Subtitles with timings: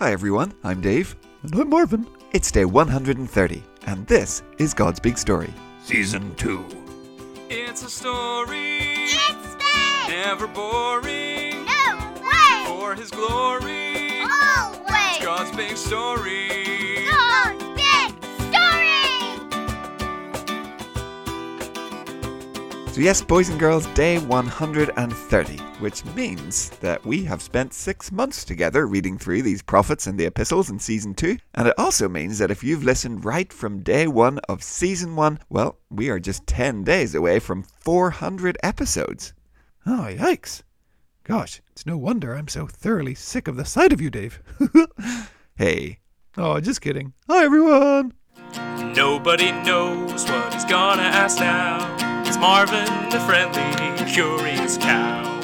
[0.00, 1.14] Hi everyone, I'm Dave.
[1.42, 2.06] And I'm Marvin.
[2.32, 5.52] It's day 130, and this is God's Big Story.
[5.82, 6.64] Season 2.
[7.50, 10.08] It's a story, It's big!
[10.08, 11.66] never boring.
[11.66, 12.64] No way!
[12.66, 15.18] For His glory, Always!
[15.22, 16.48] God's big story.
[17.10, 17.29] God's
[22.92, 28.44] So, yes, boys and girls, day 130, which means that we have spent six months
[28.44, 31.36] together reading through these prophets and the epistles in season two.
[31.54, 35.38] And it also means that if you've listened right from day one of season one,
[35.48, 39.34] well, we are just 10 days away from 400 episodes.
[39.86, 40.62] Oh, yikes.
[41.22, 44.42] Gosh, it's no wonder I'm so thoroughly sick of the sight of you, Dave.
[45.56, 45.98] Hey,
[46.38, 47.12] oh, just kidding.
[47.28, 48.14] Hi, everyone.
[48.96, 51.99] Nobody knows what he's gonna ask now.
[52.30, 55.40] It's Marvin, the friendly, curious cow.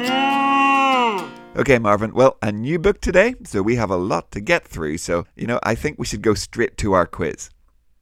[0.00, 1.30] Mm.
[1.54, 2.14] Okay, Marvin.
[2.14, 4.96] Well, a new book today, so we have a lot to get through.
[4.96, 7.50] So, you know, I think we should go straight to our quiz.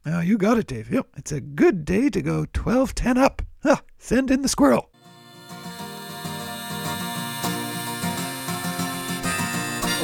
[0.07, 0.89] Oh, you got it, Dave.
[0.89, 3.43] Yep, it's a good day to go 12 10 up.
[3.65, 4.89] Huh, send in the squirrel.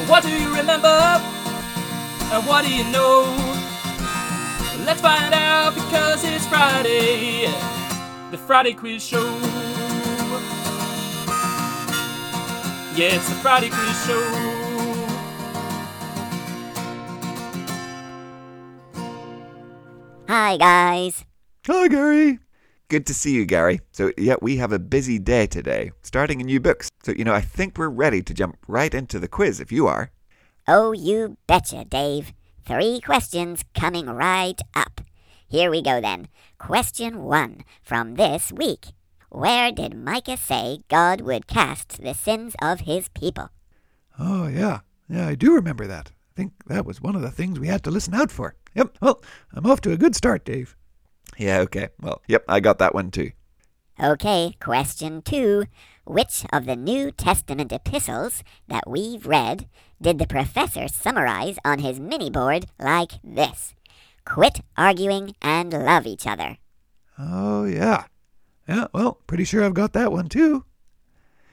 [0.09, 1.21] What do you remember?
[2.33, 3.33] And what do you know?
[4.85, 7.47] Let's find out because it's Friday.
[8.33, 9.23] The Friday Quiz Show.
[12.95, 14.23] Yeah, it's the Friday Quiz Show.
[20.27, 21.25] Hi, guys.
[21.67, 22.39] Hi, Gary.
[22.87, 23.81] Good to see you, Gary.
[23.91, 26.85] So, yeah, we have a busy day today, starting a new book.
[27.03, 29.85] So, you know, I think we're ready to jump right into the quiz if you
[29.85, 30.09] are.
[30.67, 32.33] Oh, you betcha, Dave.
[32.65, 35.01] Three questions coming right up.
[35.53, 36.29] Here we go then.
[36.57, 38.87] Question one from this week.
[39.29, 43.49] Where did Micah say God would cast the sins of his people?
[44.17, 44.79] Oh, yeah.
[45.07, 46.09] Yeah, I do remember that.
[46.09, 48.55] I think that was one of the things we had to listen out for.
[48.73, 49.21] Yep, well,
[49.53, 50.75] I'm off to a good start, Dave.
[51.37, 51.89] Yeah, okay.
[52.01, 53.29] Well, yep, I got that one too.
[54.03, 55.65] Okay, question two.
[56.03, 59.69] Which of the New Testament epistles that we've read
[60.01, 63.75] did the professor summarize on his mini board like this?
[64.25, 66.57] Quit arguing and love each other.
[67.19, 68.05] Oh, yeah.
[68.67, 70.65] Yeah, well, pretty sure I've got that one too.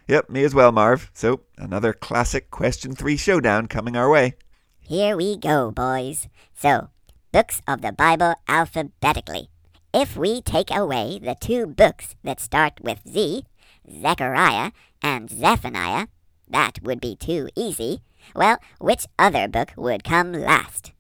[0.09, 1.11] Yep, me as well, Marv.
[1.15, 4.35] So, another classic question three showdown coming our way.
[4.79, 6.29] Here we go, boys.
[6.55, 6.89] So,
[7.33, 9.49] books of the Bible alphabetically.
[9.93, 13.45] If we take away the two books that start with Z,
[13.89, 14.71] Zechariah
[15.03, 16.07] and Zephaniah,
[16.49, 18.03] that would be too easy.
[18.35, 20.93] Well, which other book would come last?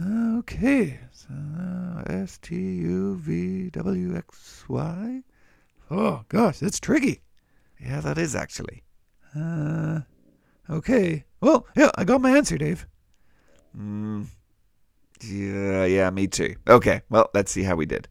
[0.00, 0.98] Okay.
[1.12, 1.28] So,
[2.06, 5.22] S T U V W X Y.
[5.90, 7.20] Oh, gosh, that's tricky.
[7.78, 8.82] Yeah, that is actually.
[9.36, 10.00] Uh,
[10.70, 11.24] okay.
[11.40, 12.86] Well, yeah, I got my answer, Dave.
[13.76, 14.26] Mm,
[15.22, 16.56] yeah, yeah, me too.
[16.68, 18.08] Okay, well, let's see how we did.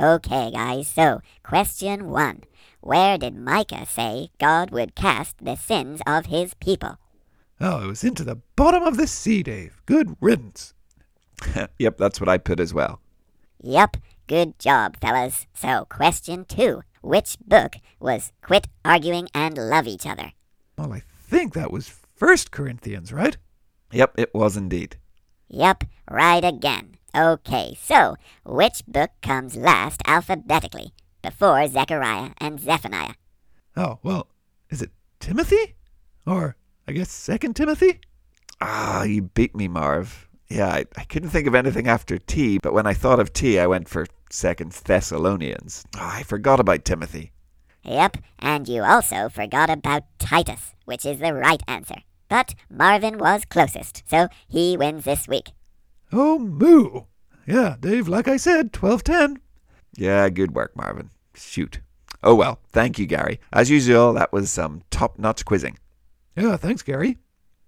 [0.00, 2.42] Okay, guys, so question one.
[2.80, 6.98] Where did Micah say God would cast the sins of his people?
[7.60, 9.80] Oh, it was into the bottom of the sea, Dave.
[9.86, 10.74] Good riddance.
[11.78, 13.00] yep, that's what I put as well.
[13.62, 15.46] Yup, good job, fellas.
[15.54, 16.82] So, question two.
[17.00, 20.32] Which book was Quit Arguing and Love Each Other?
[20.78, 23.36] Well, I think that was First Corinthians, right?
[23.92, 24.96] Yep, it was indeed.
[25.48, 26.96] Yup, right again.
[27.14, 33.14] Okay, so which book comes last alphabetically before Zechariah and Zephaniah?
[33.76, 34.28] Oh, well,
[34.70, 35.74] is it Timothy?
[36.26, 38.00] Or, I guess, Second Timothy?
[38.60, 40.28] Ah, you beat me, Marv.
[40.52, 43.58] Yeah, I, I couldn't think of anything after T, but when I thought of T,
[43.58, 45.86] I went for Second Thessalonians.
[45.96, 47.32] Ah, I forgot about Timothy.
[47.84, 52.02] Yep, and you also forgot about Titus, which is the right answer.
[52.28, 55.52] But Marvin was closest, so he wins this week.
[56.12, 57.04] Oh, moo.
[57.46, 59.40] Yeah, Dave, like I said, 1210.
[59.96, 61.08] Yeah, good work, Marvin.
[61.34, 61.80] Shoot.
[62.22, 63.40] Oh well, thank you, Gary.
[63.54, 65.78] As usual, that was some top notch quizzing.
[66.36, 67.16] Yeah, thanks, Gary.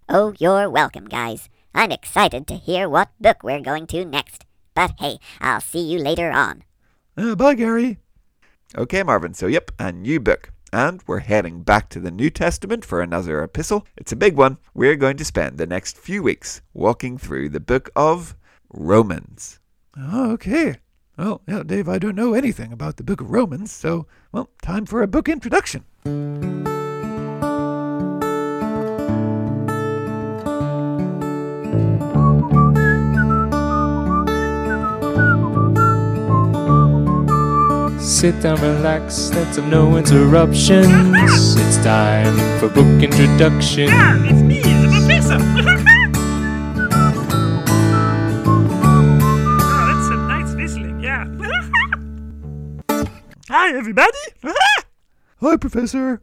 [0.07, 1.49] Oh, you're welcome, guys.
[1.75, 4.45] I'm excited to hear what book we're going to next.
[4.75, 6.63] But hey, I'll see you later on.
[7.17, 7.99] Uh, bye, Gary.
[8.77, 10.51] Okay, Marvin, so yep, a new book.
[10.73, 13.87] And we're heading back to the New Testament for another epistle.
[13.97, 14.59] It's a big one.
[14.75, 18.35] We're going to spend the next few weeks walking through the book of
[18.73, 19.61] Romans.
[19.97, 20.77] Oh, okay.
[21.17, 24.85] Well, yeah, Dave, I don't know anything about the book of Romans, so, well, time
[24.85, 25.85] for a book introduction.
[38.05, 40.93] Sit down, relax, Let's have no interruptions.
[41.57, 43.89] it's time for book introduction.
[43.89, 45.39] Yeah, it's me, the professor.
[48.47, 51.25] oh, that's nice whistling, yeah.
[53.49, 54.11] Hi, everybody.
[55.41, 56.21] Hi, Professor.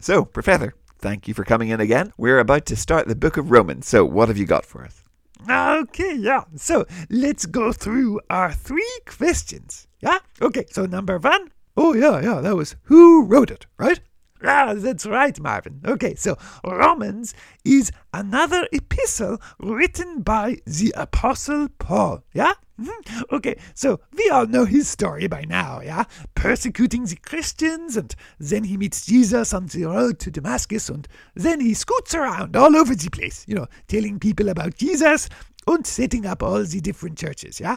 [0.00, 2.12] So, Professor, thank you for coming in again.
[2.18, 5.02] We're about to start the Book of Romans, so what have you got for us?
[5.48, 6.44] Okay, yeah.
[6.56, 9.88] So let's go through our three questions.
[10.02, 10.18] Yeah?
[10.40, 11.50] Okay, so number one.
[11.76, 14.00] Oh, yeah, yeah, that was who wrote it, right?
[14.44, 15.80] Ah, that's right, Marvin.
[15.86, 17.32] Okay, so Romans
[17.64, 22.24] is another epistle written by the Apostle Paul.
[22.34, 22.54] Yeah?
[22.80, 23.22] Mhm.
[23.30, 26.04] Okay, so we all know his story by now, yeah?
[26.34, 31.06] Persecuting the Christians, and then he meets Jesus on the road to Damascus, and
[31.36, 35.28] then he scoots around all over the place, you know, telling people about Jesus
[35.68, 37.76] and setting up all the different churches, yeah?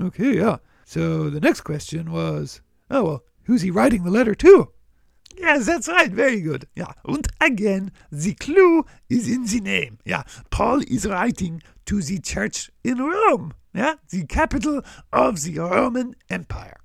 [0.00, 0.56] Okay, yeah.
[0.84, 4.70] So the next question was, oh, well, who's he writing the letter to?
[5.36, 6.10] Yes, that's right.
[6.10, 6.66] Very good.
[6.76, 6.92] Yeah.
[7.06, 9.98] And again, the clue is in the name.
[10.04, 10.22] Yeah.
[10.50, 13.54] Paul is writing to the church in Rome.
[13.74, 13.94] Yeah.
[14.10, 14.82] The capital
[15.12, 16.76] of the Roman Empire.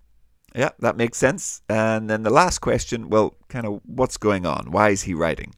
[0.55, 1.61] Yeah, that makes sense.
[1.69, 4.71] And then the last question, well, kind of what's going on?
[4.71, 5.53] Why is he writing?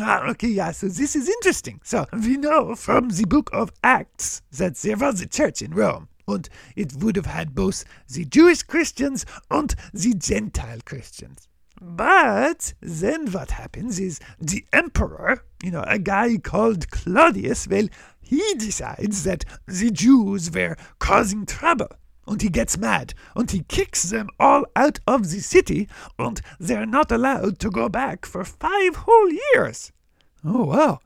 [0.00, 1.80] Ah, okay, yeah, so this is interesting.
[1.84, 6.08] So, we know from the book of Acts that there was a church in Rome,
[6.28, 11.48] and it would have had both the Jewish Christians and the Gentile Christians.
[11.80, 17.88] But then what happens is the emperor, you know, a guy called Claudius, well,
[18.20, 21.88] he decides that the Jews were causing trouble.
[22.28, 25.88] And he gets mad, and he kicks them all out of the city,
[26.18, 29.92] and they're not allowed to go back for five whole years.
[30.44, 30.98] Oh, wow.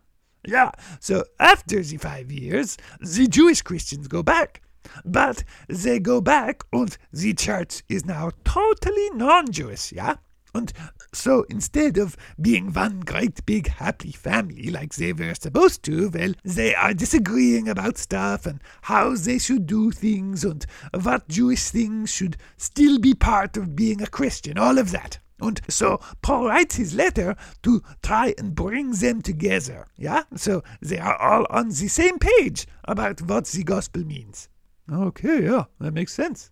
[0.46, 4.62] Yeah, so after the five years, the Jewish Christians go back.
[5.04, 10.16] But they go back, and the church is now totally non Jewish, yeah?
[10.54, 10.72] And
[11.12, 16.32] so instead of being one great big happy family like they were supposed to, well,
[16.44, 20.66] they are disagreeing about stuff and how they should do things and
[21.02, 25.18] what Jewish things should still be part of being a Christian, all of that.
[25.40, 30.24] And so Paul writes his letter to try and bring them together, yeah?
[30.36, 34.48] So they are all on the same page about what the gospel means.
[34.92, 36.50] Okay, yeah, that makes sense.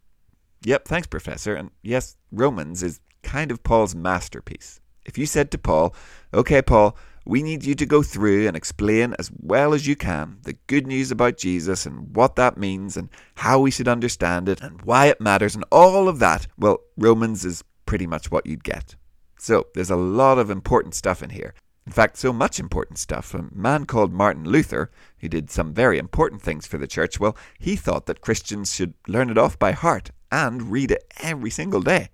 [0.64, 1.54] Yep, thanks, Professor.
[1.54, 4.80] And yes, Romans is kind of Paul's masterpiece.
[5.04, 5.94] If you said to Paul,
[6.34, 10.38] okay, Paul, we need you to go through and explain as well as you can
[10.42, 14.60] the good news about Jesus and what that means and how we should understand it
[14.60, 18.64] and why it matters and all of that, well, Romans is pretty much what you'd
[18.64, 18.96] get.
[19.38, 21.54] So there's a lot of important stuff in here.
[21.88, 23.32] In fact, so much important stuff.
[23.32, 24.90] A man called Martin Luther,
[25.20, 28.92] who did some very important things for the church, well, he thought that Christians should
[29.06, 32.10] learn it off by heart and read it every single day.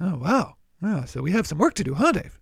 [0.00, 0.54] Oh, wow.
[0.80, 2.38] Yeah, so we have some work to do, huh, Dave?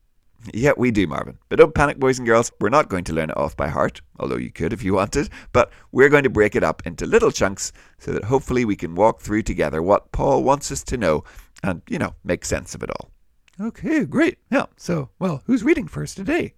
[0.52, 1.38] Yeah, we do, Marvin.
[1.48, 2.52] But don't panic, boys and girls.
[2.60, 5.30] We're not going to learn it off by heart, although you could if you wanted.
[5.54, 8.94] But we're going to break it up into little chunks so that hopefully we can
[8.94, 11.24] walk through together what Paul wants us to know
[11.62, 13.12] and, you know, make sense of it all.
[13.58, 14.36] Okay, great.
[14.50, 16.52] Yeah, so, well, who's reading first today?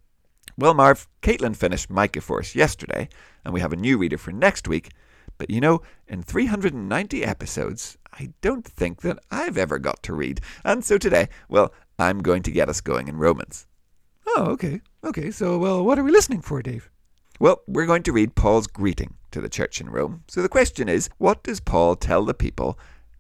[0.59, 3.09] Well, Marv, Caitlin finished Micah for us yesterday,
[3.45, 4.91] and we have a new reader for next week.
[5.39, 10.41] But you know, in 390 episodes, I don't think that I've ever got to read.
[10.65, 13.69] And so today, well, I'm going to get us going in Romans.
[14.27, 14.81] Oh, okay.
[15.05, 16.91] Okay, so, well, what are we listening for, Dave?
[17.39, 20.25] Well, we're going to read Paul's greeting to the church in Rome.
[20.27, 22.77] So the question is, what does Paul tell the people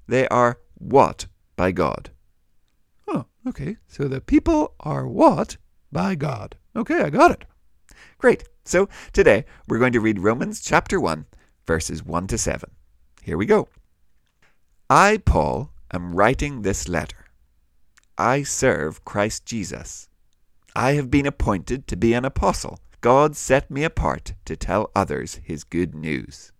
[0.08, 2.10] they are what by God?
[3.06, 3.76] Oh, okay.
[3.86, 5.56] So the people are what
[5.92, 6.56] by God.
[6.78, 7.44] Okay, I got it.
[8.18, 8.44] Great.
[8.64, 11.26] So today we're going to read Romans chapter 1,
[11.66, 12.70] verses 1 to 7.
[13.20, 13.66] Here we go.
[14.88, 17.26] I, Paul, am writing this letter.
[18.16, 20.08] I serve Christ Jesus.
[20.76, 22.78] I have been appointed to be an apostle.
[23.00, 26.52] God set me apart to tell others his good news.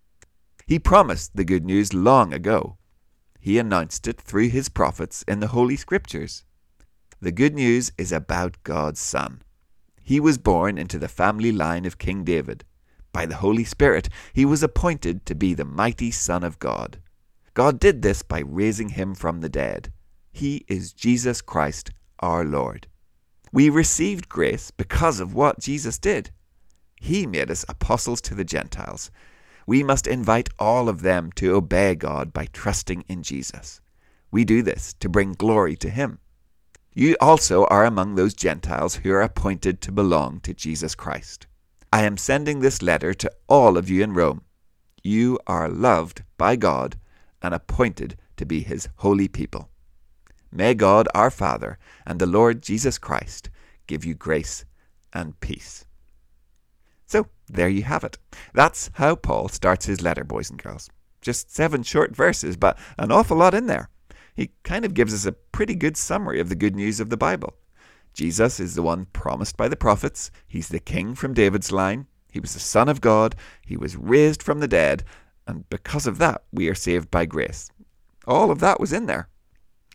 [0.66, 2.76] He promised the good news long ago.
[3.38, 6.42] He announced it through his prophets in the Holy Scriptures.
[7.20, 9.42] The good news is about God's Son.
[10.08, 12.64] He was born into the family line of King David.
[13.12, 16.96] By the Holy Spirit, he was appointed to be the mighty Son of God.
[17.52, 19.92] God did this by raising him from the dead.
[20.32, 22.86] He is Jesus Christ, our Lord.
[23.52, 26.30] We received grace because of what Jesus did.
[26.98, 29.10] He made us apostles to the Gentiles.
[29.66, 33.82] We must invite all of them to obey God by trusting in Jesus.
[34.30, 36.18] We do this to bring glory to Him.
[36.98, 41.46] You also are among those Gentiles who are appointed to belong to Jesus Christ.
[41.92, 44.40] I am sending this letter to all of you in Rome.
[45.04, 46.98] You are loved by God
[47.40, 49.68] and appointed to be His holy people.
[50.50, 53.48] May God our Father and the Lord Jesus Christ
[53.86, 54.64] give you grace
[55.12, 55.84] and peace.
[57.06, 58.18] So, there you have it.
[58.54, 60.90] That's how Paul starts his letter, boys and girls.
[61.20, 63.88] Just seven short verses, but an awful lot in there.
[64.38, 67.16] He kind of gives us a pretty good summary of the good news of the
[67.16, 67.54] Bible.
[68.14, 70.30] Jesus is the one promised by the prophets.
[70.46, 72.06] He's the king from David's line.
[72.30, 73.34] He was the Son of God.
[73.66, 75.02] He was raised from the dead.
[75.48, 77.68] And because of that, we are saved by grace.
[78.28, 79.28] All of that was in there.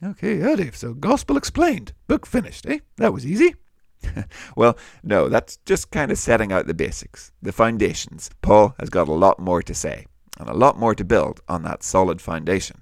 [0.03, 0.75] Okay, yeah, Dave.
[0.75, 1.93] So, gospel explained.
[2.07, 2.79] Book finished, eh?
[2.97, 3.55] That was easy.
[4.57, 8.29] Well, no, that's just kind of setting out the basics, the foundations.
[8.41, 10.05] Paul has got a lot more to say,
[10.37, 12.81] and a lot more to build on that solid foundation.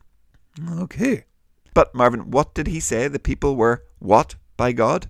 [0.68, 1.26] Okay.
[1.74, 5.10] But, Marvin, what did he say the people were what by God?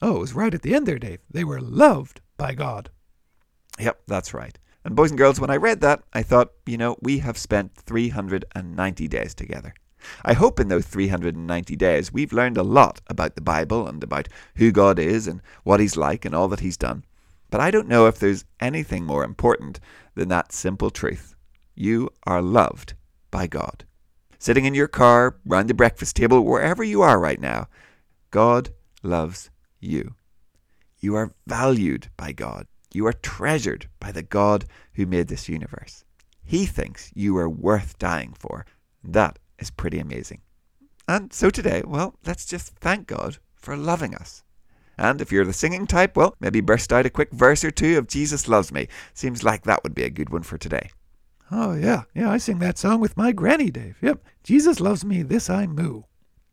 [0.00, 1.20] Oh, it was right at the end there, Dave.
[1.30, 2.90] They were loved by God.
[3.80, 4.58] Yep, that's right.
[4.84, 7.74] And, boys and girls, when I read that, I thought, you know, we have spent
[7.74, 9.74] 390 days together.
[10.24, 14.28] I hope in those 390 days we've learned a lot about the Bible and about
[14.54, 17.04] who God is and what He's like and all that He's done.
[17.50, 19.80] But I don't know if there's anything more important
[20.14, 21.34] than that simple truth.
[21.74, 22.94] You are loved
[23.30, 23.84] by God.
[24.38, 27.68] Sitting in your car, round the breakfast table, wherever you are right now,
[28.30, 28.70] God
[29.02, 30.14] loves you.
[31.00, 32.66] You are valued by God.
[32.92, 34.64] You are treasured by the God
[34.94, 36.04] who made this universe.
[36.44, 38.64] He thinks you are worth dying for.
[39.04, 40.40] That is pretty amazing.
[41.06, 44.44] And so today, well, let's just thank God for loving us.
[44.96, 47.98] And if you're the singing type, well, maybe burst out a quick verse or two
[47.98, 48.88] of Jesus Loves Me.
[49.14, 50.90] Seems like that would be a good one for today.
[51.50, 52.02] Oh, yeah.
[52.14, 53.96] Yeah, I sing that song with my granny, Dave.
[54.02, 54.22] Yep.
[54.42, 56.02] Jesus loves me, this I moo.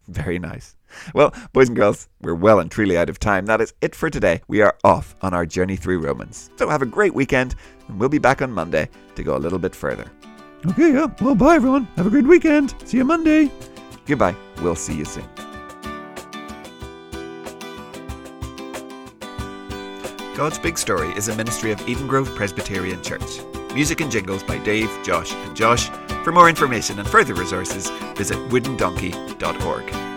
[0.08, 0.76] Very nice.
[1.14, 3.48] Well, boys and girls, we're well and truly out of time.
[3.48, 4.42] That is it for today.
[4.48, 6.50] We are off on our journey through Romans.
[6.58, 7.56] So have a great weekend,
[7.88, 10.06] and we'll be back on Monday to go a little bit further.
[10.68, 11.08] Okay, yeah.
[11.20, 11.86] Well, bye, everyone.
[11.98, 12.76] Have a great weekend.
[12.86, 13.52] See you Monday.
[14.06, 14.36] Goodbye.
[14.62, 15.26] We'll see you soon.
[20.36, 23.40] God's Big Story is a ministry of Eden Grove Presbyterian Church.
[23.76, 25.90] Music and jingles by Dave, Josh, and Josh.
[26.24, 30.15] For more information and further resources, visit woodendonkey.org.